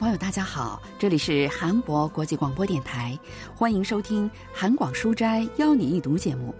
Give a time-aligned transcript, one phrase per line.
[0.00, 3.18] 朋友，大家好，这里是韩国国际广播电台，
[3.54, 6.54] 欢迎收听韩广书斋邀你一读节目。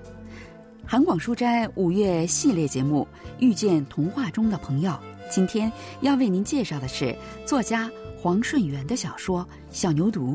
[0.87, 3.09] 韩广书斋五月系列节目
[3.39, 4.91] 《遇见童话中的朋友》，
[5.31, 5.73] 今天
[6.03, 7.17] 要为您介绍的是
[7.47, 10.35] 作家黄顺元的小说《小牛犊》。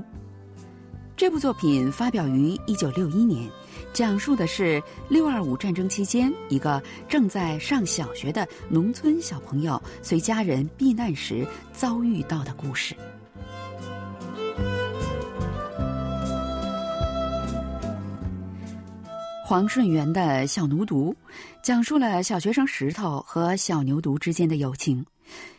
[1.16, 3.48] 这部作品发表于一九六一年，
[3.94, 12.96] 讲述的是六二五战争期间一个正在上小学的农村小朋友随家人避难时遭遇到的故事。
[19.48, 21.14] 黄顺元的小牛犊，
[21.62, 25.06] 讲述了小学生石头和小牛犊之间的友情。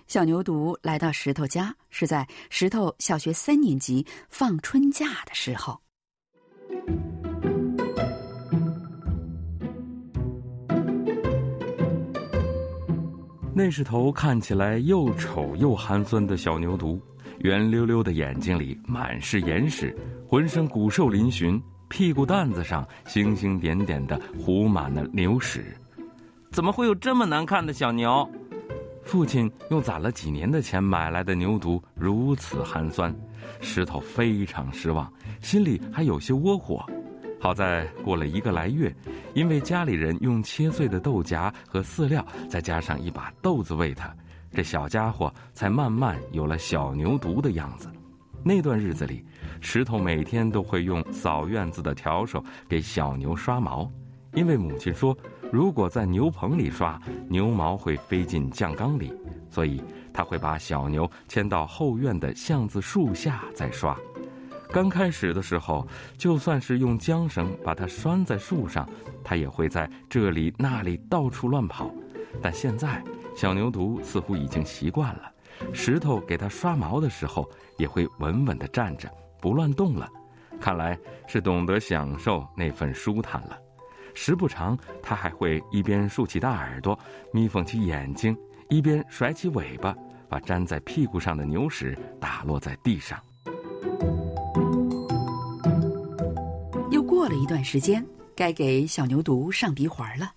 [0.08, 5.80] 小牛犊来到石头家，是在石头小学三年级放春假的时候。
[13.58, 17.00] 那是头看起来又丑又寒酸的小牛犊，
[17.38, 19.96] 圆溜溜的眼睛里满是眼屎，
[20.28, 25.74] 浑身骨瘦嶙峋，屁股蛋子上星星点点的糊满了牛屎。
[26.50, 28.28] 怎么会有这么难看的小牛？
[29.02, 33.10] 父亲用攒了几年的钱买来的牛犊如此寒酸，
[33.62, 36.84] 石头非常失望，心里还有些窝火。
[37.38, 38.94] 好在过了一个来月，
[39.34, 44.14] 因为家里人用切碎的豆荚和饲料，再加上一把豆子喂它，
[44.52, 47.88] 这小家伙才慢慢有了小牛犊的样子。
[48.42, 49.24] 那段日子里，
[49.60, 53.90] 石头每天都会用扫院子的笤帚给小牛刷毛，
[54.34, 55.16] 因为母亲说。
[55.52, 59.12] 如果在牛棚里刷，牛毛会飞进酱缸里，
[59.48, 59.80] 所以
[60.12, 63.96] 他会把小牛牵到后院的橡子树下再刷。
[64.72, 65.86] 刚开始的时候，
[66.18, 68.88] 就算是用缰绳把它拴在树上，
[69.24, 71.90] 它也会在这里那里到处乱跑。
[72.42, 73.02] 但现在，
[73.34, 75.32] 小牛犊似乎已经习惯了，
[75.72, 77.48] 石头给它刷毛的时候，
[77.78, 80.08] 也会稳稳地站着，不乱动了。
[80.60, 83.58] 看来是懂得享受那份舒坦了。
[84.14, 86.98] 时不常，它还会一边竖起大耳朵，
[87.32, 88.36] 眯缝起眼睛，
[88.68, 89.94] 一边甩起尾巴，
[90.28, 93.18] 把粘在屁股上的牛屎打落在地上。
[97.26, 98.06] 过了一段时间，
[98.36, 100.32] 该给小牛犊上鼻环了。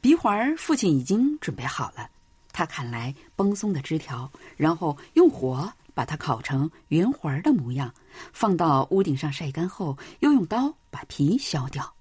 [0.00, 2.10] 鼻环，父亲已经准备好了。
[2.50, 7.94] 他砍来蓬松的枝条，然后用火把它烤成圆环的模样，
[8.32, 11.94] 放到屋顶上晒干后，又用刀把皮削掉。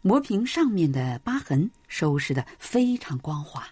[0.00, 3.68] 磨平上面的疤痕，收拾的非常光滑。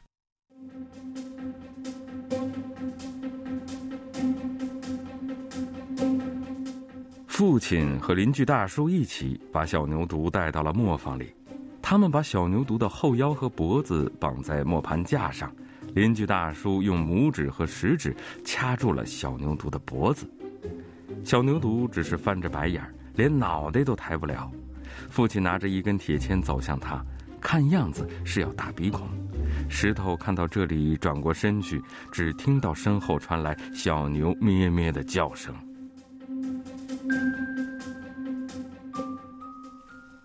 [7.38, 11.32] 父亲和邻居大叔一起把小牛犊带到了磨坊里，
[11.80, 15.48] 他们把小牛犊的后腰和脖子绑在磨盘架上，
[15.94, 18.12] 邻居大叔用拇指和食指
[18.44, 20.28] 掐住了小牛犊的脖子，
[21.22, 24.50] 小牛犊只是翻着白眼儿，连脑袋都抬不了。
[25.08, 27.00] 父亲拿着一根铁钎走向他，
[27.40, 29.06] 看样子是要打鼻孔。
[29.68, 35.54] 石头看到这里，转过身去，只听到身后传来小牛咩咩的叫声。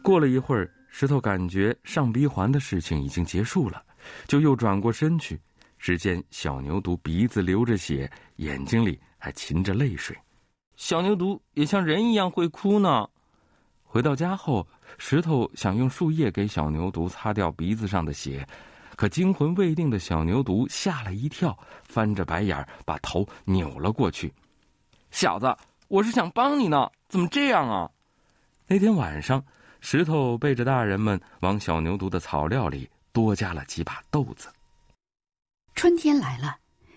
[0.04, 3.82] 过了一会儿，石头感觉上鼻环的事情已经结束了，
[4.28, 5.40] 就又转过身去，
[5.80, 10.16] 只见小牛犊鼻子流着血，眼睛里还噙着泪水。
[10.76, 13.08] 小牛犊也像人一样会哭呢。
[13.84, 18.46] 回到家后，石头想用树叶给小牛犊擦掉鼻子上的血，
[18.98, 24.34] 可惊魂未定的小牛犊吓了一跳，翻着白眼儿把头扭了过去。
[25.12, 25.56] 小子，
[25.88, 27.90] 我是想帮你呢，怎么这样啊？
[28.66, 29.44] 那天晚上，
[29.86, 34.48] 石头背着大人们往小牛犊的草料里多加了几把豆子。
[35.76, 36.56] 春天来了，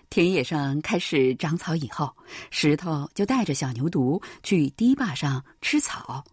[0.09, 2.15] 田野上开始长草以后，
[2.49, 6.23] 石头就带着小牛犊去堤坝上吃草。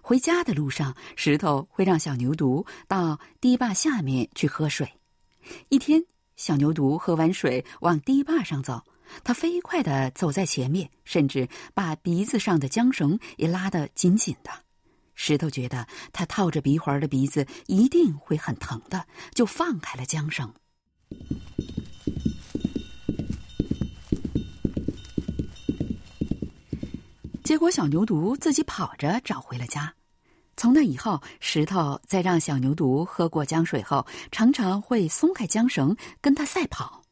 [0.00, 4.88] 回家的路上，石头会让小牛犊到堤坝下面去喝水。
[5.68, 6.00] 一天，
[6.36, 8.80] 小牛犊喝完水往堤坝上走，
[9.24, 14.50] 它飞快地走在前面，甚至把鼻子上的缰绳也拉得紧紧的。
[15.20, 19.04] 石头觉得它套着鼻环的鼻子一定会很疼的，
[19.34, 20.54] 就放开了缰绳。
[27.42, 29.92] 结果，小牛犊自己跑着找回了家。
[30.56, 37.02] 从那以后，石头在让小牛犊喝过江水后，常常会松开缰绳跟他赛跑。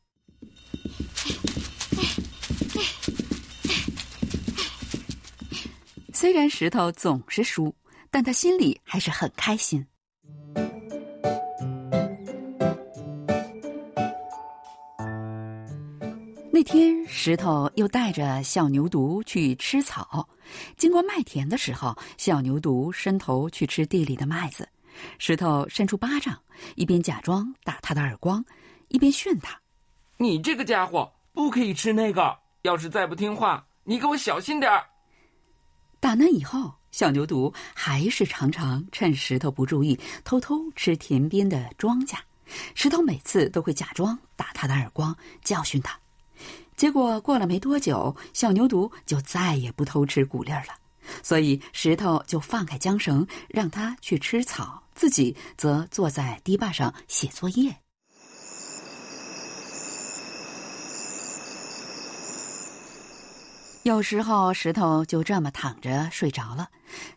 [6.12, 7.75] 虽然石头总是输，
[8.16, 9.86] 但他心里还是很开心。
[16.50, 20.26] 那天，石头又带着小牛犊去吃草。
[20.78, 24.66] 经过麦田的时候，小牛犊伸头去吃地里的麦子，
[25.19, 26.40] 石头伸出巴掌，
[26.74, 28.42] 一边假装打他的耳光，
[28.88, 29.60] 一边训他
[30.16, 32.34] ：“你这个家伙不可以吃那个！
[32.62, 34.86] 要是再不听话，你给我小心点儿。”
[36.00, 42.16] 打那以后，小牛犊还是常常趁石头不注意，偷偷吃田边的庄稼。
[42.75, 45.14] 石头每次都会假装打他的耳光，
[45.44, 45.94] 教训他。
[46.75, 50.72] 结果过了没多久，小牛犊就再也不偷吃谷粒儿了，
[51.22, 57.76] 所以石头就放开缰绳，让它去吃草，自己则坐在堤坝上写作业。
[63.86, 66.68] 有时候石头就这么躺着睡着了，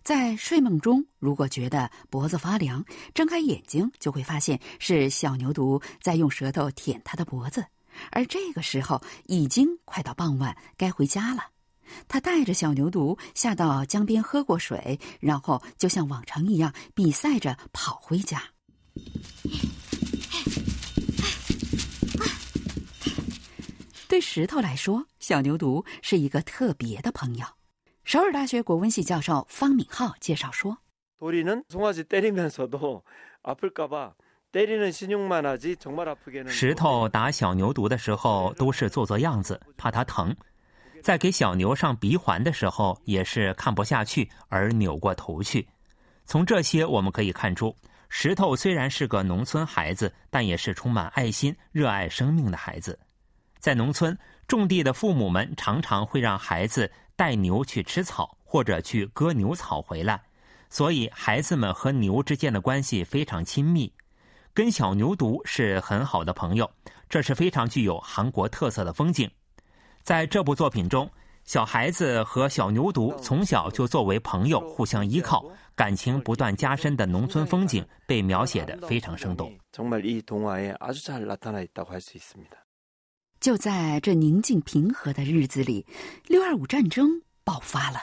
[0.03, 2.85] 在睡梦中，如果觉得脖子发凉，
[3.15, 7.65] 睁开眼睛就会发现是小牛犊在用舌头舔他的脖子。
[8.11, 11.41] 而这个时候已经快到傍晚，该回家了。
[12.07, 18.43] 他带着小牛犊下到江边喝过水，然后就像往常一样比赛着跑回家。
[24.09, 27.45] 对石头来说，小牛犊是一个特别的朋友。
[28.03, 30.75] 首尔大学国文系教授方敏浩介绍说
[36.49, 40.33] ：“石头打小牛犊的时候都是做做样子，怕它疼；
[41.03, 45.67] 在给小牛上鼻环的时候，也是看不下去而扭过头去。
[46.25, 47.75] 从这些我们可以看出，
[48.09, 52.97] 石头虽然是个农村孩子，但也是充满爱心、热爱生命的孩子。
[53.59, 54.17] 在农村
[54.47, 60.21] 种地的父母们常常会让孩子带牛去吃草，或者去割牛草回来，
[60.69, 63.91] 所以孩子们和牛之间的关系非常亲密。
[64.53, 66.69] 跟小牛犊是很好的朋友，
[67.07, 69.29] 这是非常具有韩国特色的风景。
[70.01, 71.09] 在这部作品中，
[71.43, 75.45] 小孩子和小牛犊从小就作为朋友互相依靠，
[75.75, 79.53] 感情不断加深的农村风景被描写的非常生动。
[83.39, 85.85] 就在这宁静平和的日子里，
[86.27, 87.99] 六二五战争爆发了。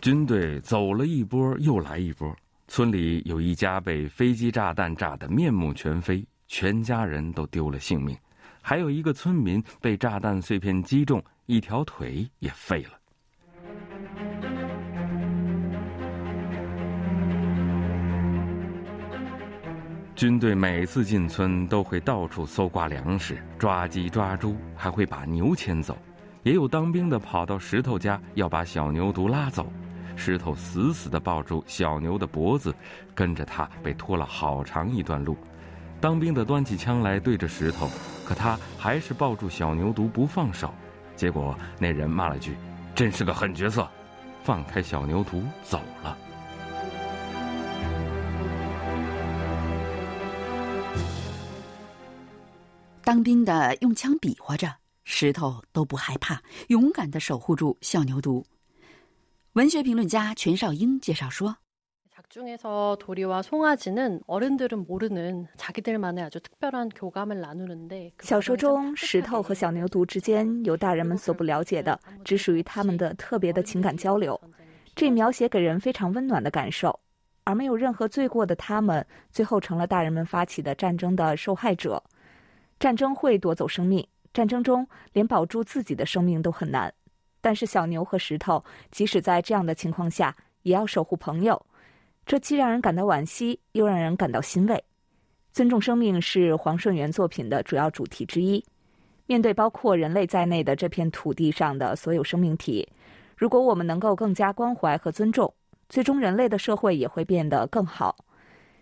[0.00, 2.34] 军队走了一波又来一波，
[2.68, 8.16] 村里有一家被飞机炸弹炸得面目全非，全家人都丢了性命；
[8.62, 12.92] 还有一个村民被炸弹碎片击中，一条腿也废了。
[20.16, 25.94] 军队每次进村都会到处搜刮粮食、抓鸡抓猪，还会把牛牵走。
[26.42, 29.70] 也有当兵的跑到石头家要把小牛犊拉走。
[30.16, 32.74] 石头死死地抱住小牛的脖子，
[33.14, 35.36] 跟着他被拖了好长一段路。
[36.00, 37.86] 当兵的端起枪来对着石头，
[38.24, 40.72] 可他还是抱住小牛犊不放手。
[41.14, 42.56] 结果那人骂了句
[42.96, 43.86] ：“真是个狠角色！”
[44.42, 46.16] 放开小牛犊走了。
[53.06, 54.66] 当兵的用枪比划着，
[55.04, 58.42] 石头都不害怕，勇敢的守护住小牛犊。
[59.52, 61.56] 文学评论家全少英介绍说
[68.20, 74.40] ：“小说中，石头和小牛犊之间有大人们所不了解的，只属于他们的特别的情感交流。
[74.96, 76.98] 这描写给人非常温暖的感受。
[77.44, 82.02] 而没有任何罪过的他们，最后成了大人们发起的战争的受害者。
[82.78, 86.92] 战争会夺走生命，战争中连保住自己的生命都很难。”
[87.40, 91.64] 但是小牛和石头，即使在这样的情况下，也要守护朋友，
[92.26, 94.82] 这既让人感到惋惜，又让人感到欣慰。
[95.52, 98.62] 尊重生命是黄顺元作品的主要主题之一。
[99.26, 102.86] 面对包括人类在内的这片土地上的所有生命体，
[103.36, 105.52] 如果我们能够更加关怀和尊重，
[105.88, 108.16] 最终人类的社会也会变得更好。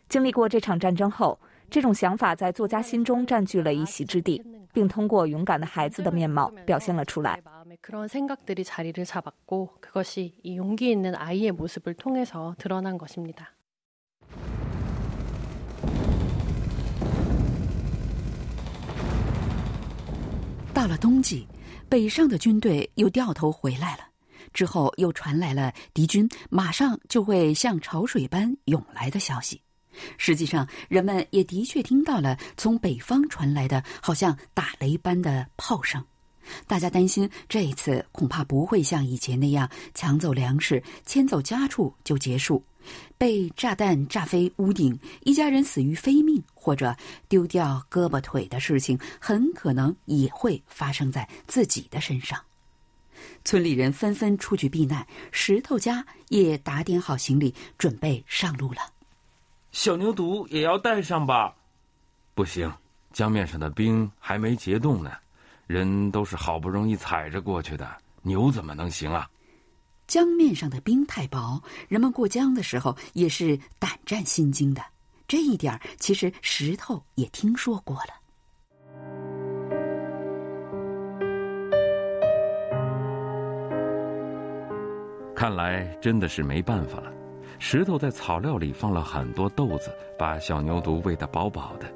[0.08, 1.38] 经历过这场战争后。
[1.70, 4.40] 这种想法在作家心中占据了一席之地，
[4.72, 7.40] 并通过勇敢的孩子的面貌表现了出来。
[20.72, 21.48] 到了冬季，
[21.88, 24.00] 北上的军队又掉头回来了，
[24.52, 29.63] 之后又传来了敌军马上就会像潮水般涌来的消息。
[30.18, 36.04] 实际上，人们也的确听到了从北方传来的好像打雷般的炮声。
[36.66, 42.62] 大家担心这一次恐怕不会像以前那样抢走粮食、迁走家畜就结束，
[43.16, 46.94] 被炸弹炸飞屋顶，一家人死于非命，或者
[47.28, 52.38] 丢掉胳膊腿的事情，很可能也会发生在自己的身上。
[53.42, 58.80] 村里人纷纷出去避难，石头家也打点好行李，准备上路了。
[59.74, 61.52] 小牛犊也要带上吧？
[62.32, 62.72] 不行，
[63.12, 65.10] 江面上的冰还没结冻呢。
[65.66, 67.84] 人都是好不容易踩着过去的，
[68.22, 69.28] 牛怎么能行啊？
[70.06, 74.80] 江面上的冰太薄，人们过江的时候也是胆战心惊的。
[75.26, 78.14] 这一点其实石头也听说过了。
[85.34, 87.12] 看来真的是没办法了。
[87.58, 91.86] 石头在草料里放了很多豆子，把小牛犊喂得饱饱的。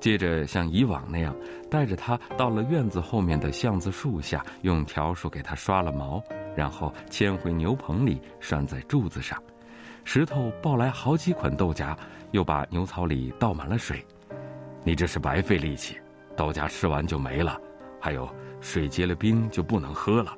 [0.00, 1.34] 接着像以往那样，
[1.70, 6.22] 带着它到了院子后面的橡子树下，用笤帚给它刷了毛，
[6.54, 9.42] 然后牵回牛棚里拴在柱子上。
[10.04, 11.96] 石头抱来好几捆豆荚，
[12.32, 14.04] 又把牛槽里倒满了水。
[14.82, 15.96] 你这是白费力气，
[16.36, 17.58] 豆荚吃完就没了，
[17.98, 18.28] 还有
[18.60, 20.36] 水结了冰就不能喝了。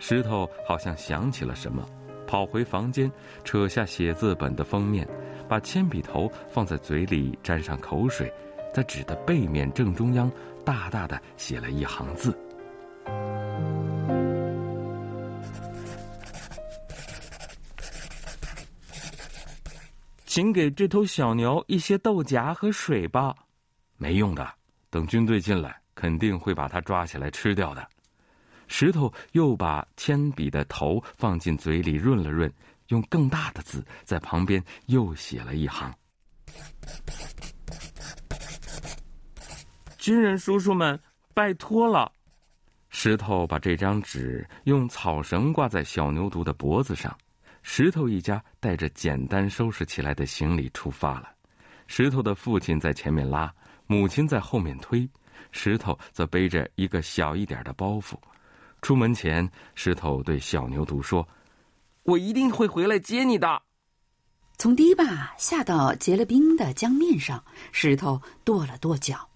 [0.00, 1.86] 石头好像想起了什么，
[2.32, 3.12] 跑回房间，
[3.44, 5.06] 扯下写字本的封面，
[5.46, 8.32] 把铅笔头放在嘴里沾上口水。
[8.72, 10.32] 在纸的背面正中央，
[10.64, 12.34] 大大的写了一行字
[20.24, 23.34] ：“请给这头小牛一些豆荚和水吧。”
[24.00, 24.50] 没用的，
[24.88, 27.86] 等军队进来，肯定会把它抓起来吃掉的。
[28.68, 32.52] 石头又把铅笔的头放进嘴里润了润，
[32.88, 35.92] 用更大的字在旁边又写了一行。
[39.98, 40.98] 军人叔叔们，
[41.32, 42.10] 拜托了！
[42.90, 47.16] 石头把这张纸用草绳挂在小牛犊的脖子上。
[47.62, 51.30] 石头一家带着简单收拾起来的行李出发了。
[51.86, 53.54] 石头的父亲在前面拉，
[53.86, 55.08] 母亲在后面推，
[55.52, 58.16] 石头则背着一个小一点的包袱。
[58.82, 61.26] 出门前，石头对小牛犊说
[62.02, 63.62] ：“我一定会回来接你的。”
[64.58, 69.28] 从堤坝下到结了冰的江面上，石头跺了跺脚。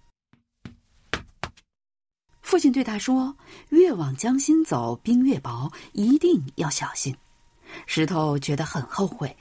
[2.41, 3.35] 父亲对他说
[3.69, 7.15] ：“越往江心走，冰越薄，一定要小心。”
[7.87, 9.35] 石头觉得很后悔，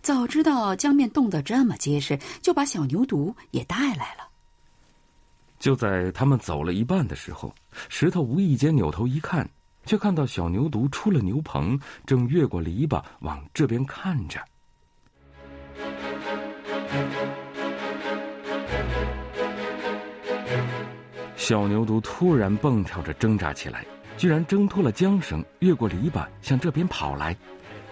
[0.00, 4.29] 早知道江面冻得这么结实，就把小牛犊也带来了。
[5.60, 7.54] 就在他们走了一半的时候，
[7.90, 9.48] 石头无意间扭头一看，
[9.84, 14.40] 却看到小牛犊出了牛棚，正越过篱笆往这边看着。
[21.36, 23.84] 小牛犊突然蹦跳着挣扎起来，
[24.16, 27.36] 居然挣脱了缰绳，越过篱笆向这边跑来。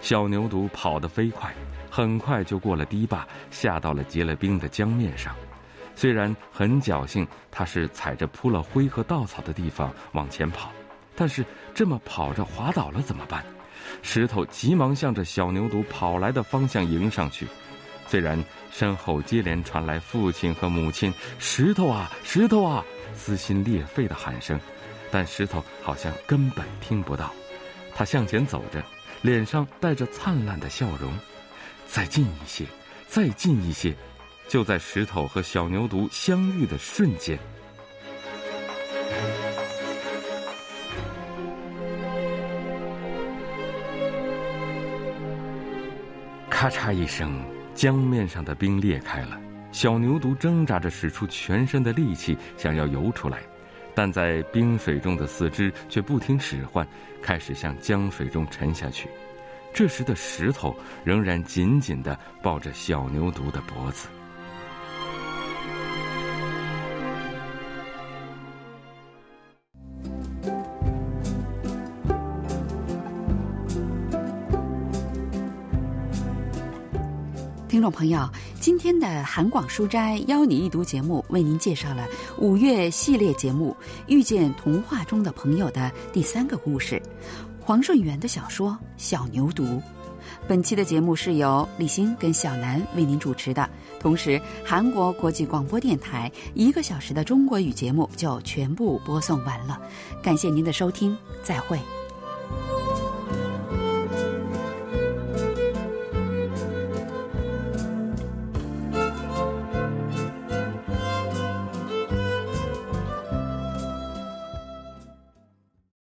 [0.01, 1.53] 小牛犊跑得飞快，
[1.91, 5.35] 很快就过了堤坝，下到了结了冰的江面上。
[5.99, 10.71] 虽然很侥幸，他是踩着铺了灰和稻草的地方往前跑，
[11.17, 13.45] 但是这么跑着滑倒了怎么办？
[14.01, 17.49] 石头急忙向着小牛犊跑来的方向迎上去。
[18.07, 22.85] 虽然身后接连传来父亲和母亲“石头啊，石头啊”。
[23.17, 24.61] 撕心裂肺的喊声，
[25.11, 27.33] 但石头好像根本听不到。
[27.93, 28.81] 他向前走着，
[29.23, 31.13] 脸上带着灿烂的笑容。
[31.89, 32.65] 再近一些，
[33.09, 33.93] 再近一些！
[34.49, 37.39] 就在石头和小牛犊相遇的瞬间，
[46.49, 49.39] 咔嚓一声，江面上的冰裂开了。
[49.71, 53.43] 小牛犊挣扎着使出全身的力气，想要游出来，
[53.95, 56.89] 但在冰水中的四肢却不听使唤，
[57.23, 59.11] 开始向江水中沉下去。
[59.75, 60.75] 这时的石头
[61.05, 64.09] 仍然紧紧地抱着小牛犊的脖子。
[77.91, 78.29] 朋友，
[78.61, 82.07] 今天的韩广书斋邀你一读节目为您介绍了
[82.39, 83.77] 五月系列节目
[84.07, 87.01] 《遇见童话中的朋友》的第三个故事——
[87.61, 89.65] 黄顺元的小说《小牛犊》。
[90.47, 93.69] 本期的节目是由李欣跟小南为您主持的，
[94.01, 99.81] 同时韩国国际广播电台一个小时的中国语节目就全部播送完了。
[100.23, 101.79] 感谢您的收听，再会。